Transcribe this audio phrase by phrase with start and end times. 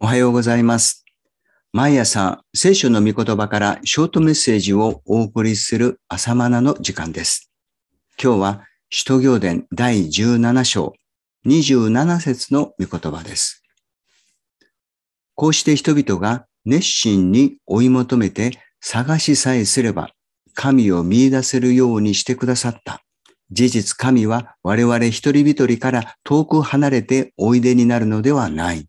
[0.00, 1.04] おはようございます。
[1.72, 7.50] 毎朝、聖書の御言葉からショートメッセージをお送りする朝マナの時間です。
[8.22, 10.94] 今日は、使徒行伝第17章
[11.46, 13.64] 27節の御言葉です。
[15.34, 20.10] こうして人々が熱心に追い求めて探しさえすれば、
[20.54, 23.02] 神を見出せるようにしてくださった。
[23.50, 28.86] 事実神は我々一人一人から遠く離れておいでになるのではない。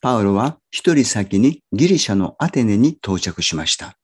[0.00, 3.96] パウロは一人先にギリシャのアテネに到着しました。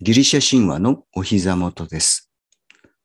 [0.00, 2.30] ギリシャ神話のお膝元です。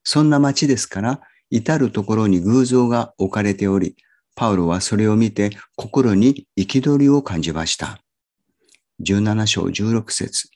[0.03, 3.95] そんな町ですから、至るところに偶像が置かれており、
[4.35, 7.99] パウロはそれを見て心に憤りを感じました。
[9.01, 10.49] 17章16節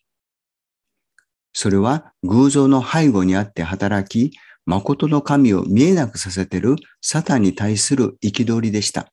[1.53, 9.11] それは偶像の背後にあって働き、誠の神を見えなくさせているサタンに対する憤りでした。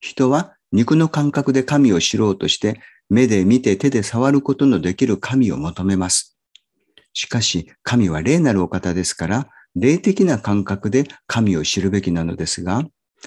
[0.00, 6.38] 人は肉の感覚で神を知ろうとして、目で見て手で触ることのできる神を求めます。
[7.12, 12.84] しかし、神は霊なるお方ですから、霊的な感覚で神を知るべきなのですが、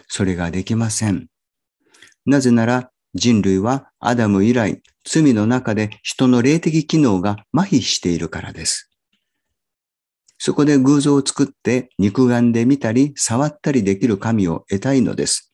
[0.08, 1.28] それができません。
[2.26, 8.90] なぜなら、人類はアダム以来、罪の中で人の霊的機能が麻痺しているからです。
[10.40, 15.53] そこで偶像を作って肉眼で見たり触ったりできる神を得たいのです。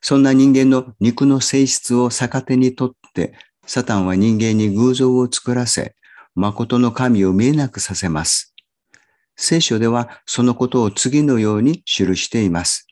[0.00, 3.34] そんな人間の肉の性質を逆手にとって、
[3.66, 5.94] サタンは人間に偶像を作らせ、
[6.34, 8.54] 誠の神を見えなくさせます。
[9.36, 12.86] 聖書ではそのことを次のように記しています。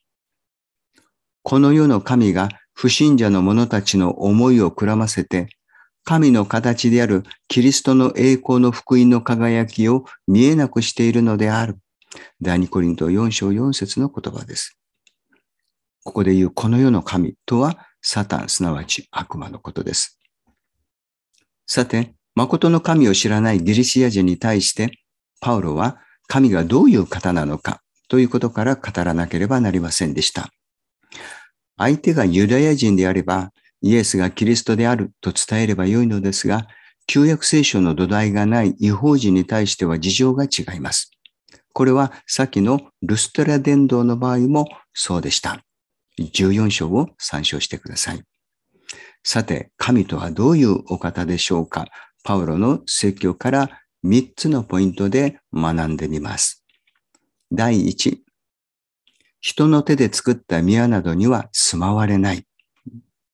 [1.42, 5.48] この世の神が不信者の者たちの思いをくらませて、
[6.04, 11.78] 神の形であるキリストの栄光の福音の輝きを見えなくしているのである。
[12.40, 14.78] 第二コリント4章4節の言葉です。
[16.08, 20.18] ここで言うこの世の神とはサタン、すなわち悪魔のことです。
[21.66, 24.90] さて、誠の神を知らないギリシア人に対して、
[25.42, 30.48] パウロは神がどういう方なのかということから語らなければなりませんでした。
[31.76, 33.50] 相手がユダヤ人であれば、
[33.82, 36.68] イエスがキリストであると伝えればよいのですが、
[37.06, 41.10] 旧約聖書の土台がない違法人に対しては事情が違います。
[41.74, 45.62] これは先のルストラ伝道の場合もそうでした。
[46.22, 48.22] 14章を参照してください。
[49.22, 51.86] さて、神とはどういうお方でしょうか？
[52.24, 53.70] パウロの説教から
[54.04, 56.64] 3つのポイントで学んでみます。
[57.52, 58.18] 第1、
[59.40, 62.44] 人の手で作った宮などには住まわれない。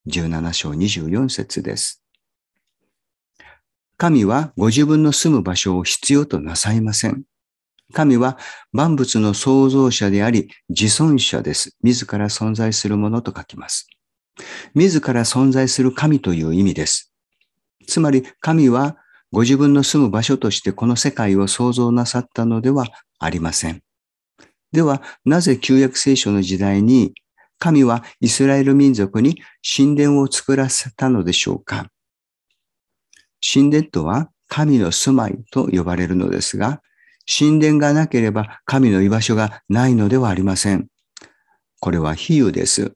[0.07, 2.03] 17章24節です。
[3.97, 7.25] 神はご自分の住む場所を必要となさいません。
[7.93, 8.39] 神は
[8.73, 11.77] 万物の創造者であり、自尊者です。
[11.83, 13.87] 自ら存在するものと書きます。
[14.75, 17.13] 自ら存在する神という意味です。
[17.87, 18.97] つまり神は
[19.31, 22.87] ご自分の住む場所としてこの世界を創造なさったのでは
[23.19, 23.83] ありません。
[24.73, 27.15] では、なぜ旧約聖書の時代に
[27.59, 29.41] 神はイスラエル民族に
[29.77, 31.89] 神殿を作らせたのでしょうか？
[33.41, 36.81] 神殿とは神の住まいと呼ばれるのですが、
[37.27, 40.89] 神殿がなければ神の居場所がないのではありません。
[41.81, 42.93] これは比喩です。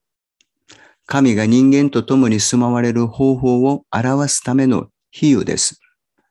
[1.06, 5.80] 神が人間と共に住まわれる方法を表すための比喩です。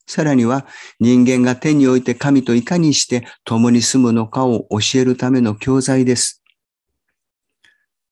[0.05, 0.65] さらには
[0.99, 6.43] 人間が手において神といかにして共に住むのかを教えるための教材です。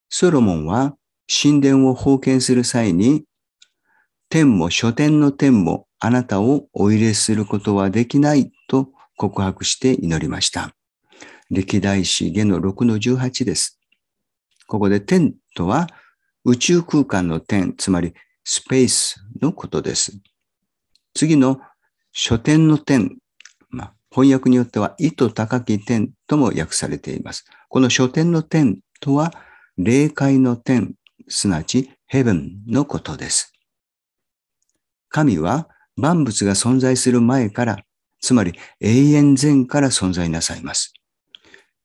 [0.10, 0.96] ソロモンは
[1.28, 3.24] 神殿を封建する際に
[4.30, 10.76] 天も書店の天もあなたをお入れすることはできないと告白して祈りました。
[11.50, 13.80] 歴代史下の6の18です。
[14.68, 15.88] ここで天とは
[16.44, 20.20] 宇宙空間の天、つまりスペースのことです。
[21.14, 21.60] 次の
[22.12, 23.18] 書店の天、
[23.70, 27.46] まあ、翻訳によっては意図高き天とも訳されています。
[27.70, 29.34] この書店の天とは
[29.78, 30.94] 霊界の天、
[31.28, 33.54] すなわちヘブンのことです。
[35.10, 37.78] 神は万物が存在する前から、
[38.26, 40.94] つまり永遠前から存在なさいます。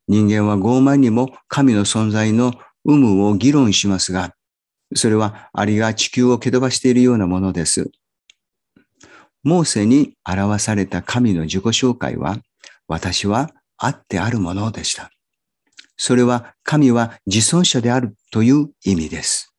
[0.09, 2.55] 人間は傲慢にも神の存在の
[2.85, 4.35] 有無を議論しますが、
[4.95, 7.91] それはアリが地球を蹴飛ばしているようなものです。
[9.43, 12.39] モーセに表された神の自己紹介は、
[12.89, 15.11] 私はあってあるものでした。
[15.97, 19.55] それは神は自尊者であるという意味です。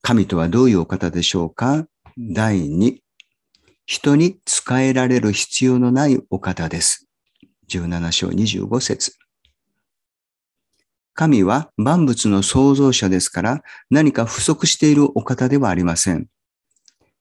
[0.00, 1.86] 神とはどういうお方でしょうか？
[2.16, 2.98] 第2、
[3.86, 7.06] 人に仕えられる必要のないお方です。
[7.68, 9.12] 17章25節
[11.12, 16.28] 神は万物の創造者ですから何か不足しているお方ではありません。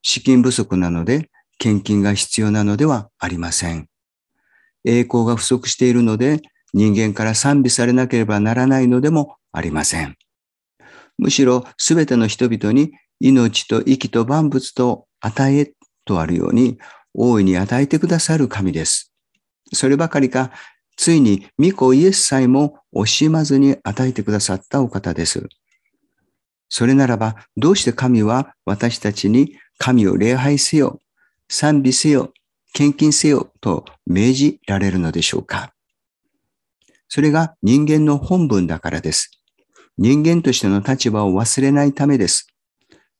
[0.01, 3.89] 資金不足なので献金が必要なのではありません。
[4.85, 6.41] 栄光が不足しているので
[6.73, 10.15] 人間から賛美されなければならないのでもありません。
[11.17, 15.73] むしろすべての人々に命と息と万物と与え
[16.05, 16.77] とあるように
[17.13, 19.13] 大いに与えてくださる神です。
[19.73, 20.51] そればかりか、
[20.95, 25.47] ついに御子イエスさえも惜しまずに与えてくださったお方です。
[26.69, 30.99] それならば、どうして神は私たちに神を礼拝せよ、
[31.49, 32.33] 賛美せよ、
[32.73, 35.73] 献金せよと命じられるのでしょうか
[37.07, 39.29] それが人間の本分だからです。
[39.99, 42.47] 人間としての立場を忘れないためです。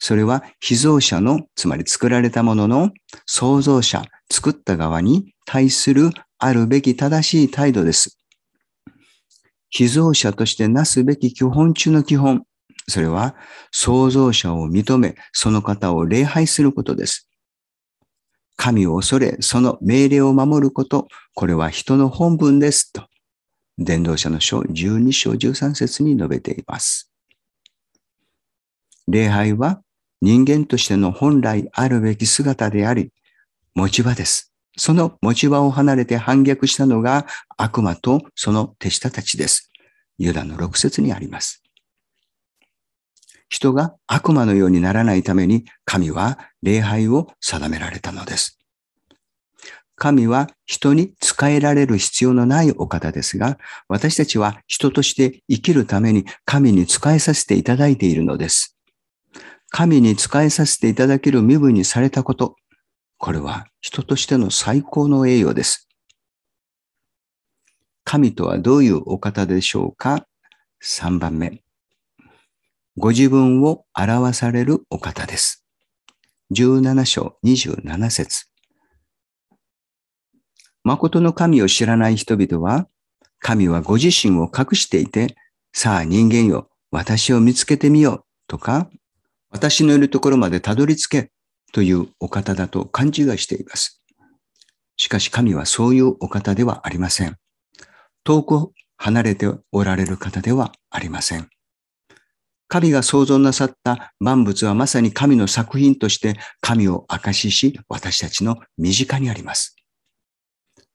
[0.03, 2.91] それは被造者の、つまり作られたものの
[3.25, 6.09] 創造者、作った側に対する
[6.39, 8.19] あるべき正しい態度です。
[9.69, 12.43] 被造者としてなすべき基本中の基本。
[12.89, 13.37] それは
[13.71, 17.29] 創造者を認め、その方を礼拝することです。
[18.57, 22.91] 神を恐れ、その命令を守ること、これは人の本分です。
[22.91, 23.07] と、
[23.77, 27.09] 伝道者の書12章13節に述べています。
[29.07, 29.81] 礼拝は
[30.23, 33.11] 人間としての本来あるべき姿であり、
[33.75, 34.53] 持ち場です。
[34.77, 37.25] その持ち場を離れて反逆したのが
[37.57, 39.69] 悪魔とその手下たちです。
[40.17, 41.61] ユダの6節にあります。
[43.49, 48.57] 人が悪魔のようにならないために神は礼拝を定められたのです。
[49.97, 53.57] 神は人に仕えられる必要のないお方ですが、
[53.89, 58.73] 私たちは人として生きるために神に仕えさせていただいているのです。
[59.75, 62.57] 神に仕えさせていただける身分にされたこと、
[63.17, 65.89] これは人としての最高の栄誉です。
[68.03, 70.27] 神とはどういうお方でしょうか
[70.83, 71.63] ?3 番目。
[72.97, 75.65] ご自分を表されるお方です。
[76.55, 78.45] 17章27節
[80.83, 82.87] 誠の神を知らない人々は、
[83.39, 85.35] 神はご自身を隠していて、
[85.73, 88.91] さあ人間よ、私を見つけてみようとか、
[89.53, 91.31] 私のいるところまでたどり着け
[91.71, 94.01] というお方だと勘違いしています。
[94.97, 97.37] しかし神はそういうお方ではありません。
[98.23, 101.49] 遠く離れておられる方ではありません。
[102.67, 109.75] 神が創造なさった万物はまさに神の作品として神を証しし私たちの身近にあります。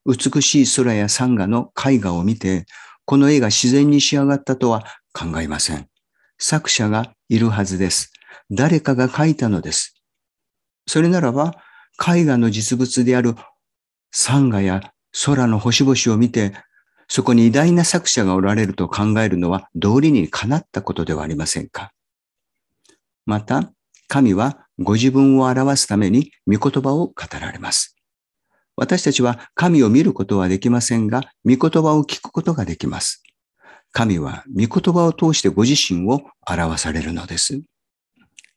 [0.05, 2.65] 美しい空や山河の絵画を見て、
[3.05, 4.83] この絵が自然に仕上がったとは
[5.13, 5.87] 考えません。
[6.37, 8.11] 作者がいるはずです。
[8.51, 9.95] 誰かが書いたのです。
[10.87, 11.55] それならば、
[11.99, 13.35] 絵画の実物である
[14.11, 14.93] 山河や
[15.25, 16.53] 空の星々を見て、
[17.07, 21.91] そこに偉大な作者がおられると考えるのは道理にかなったことではありませんか。
[23.25, 23.71] また、
[24.07, 27.95] 神はご自分を表すために御言葉を語られます。
[28.75, 33.21] 私たちは神を見ることはできませんが、御言葉を聞くことができます。
[33.91, 37.61] 神は御言葉を通してご自身を表されるのです。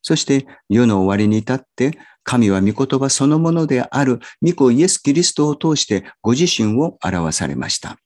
[0.03, 1.93] そして世の終わりに至って、
[2.25, 7.97] 神は御言葉そのものである御子イエス・キリストを通してご自身を表されました。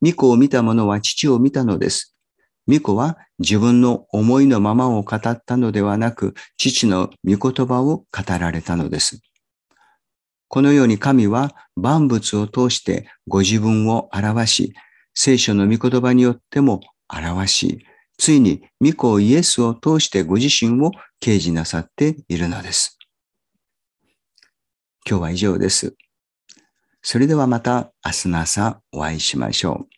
[0.00, 2.14] 御子を見た者は父を見たのです。
[2.66, 8.04] 御子は自分の思いのままを語ったのではなく、父の御言葉を語
[8.38, 9.20] られたのです。
[10.48, 14.74] このように神は万物を通してご自分を表し、
[15.14, 17.86] 聖書の御言葉によっても表し、
[18.18, 22.98] ついに御子イエスを通してご自身を掲示なさっているのです。
[25.06, 25.94] 今日は以上です。
[27.02, 29.93] それではまた明日の朝お会いしましょう。